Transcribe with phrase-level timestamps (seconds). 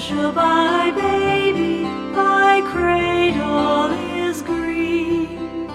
[0.00, 1.82] passerby baby,
[2.14, 5.68] thy cradle is green.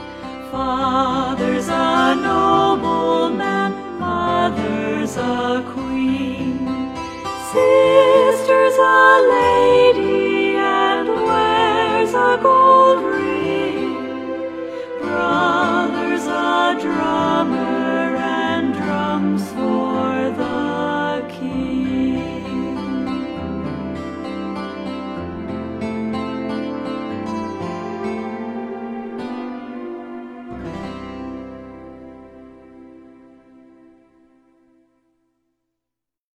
[0.52, 6.25] Father's a nobleman, mother's a queen.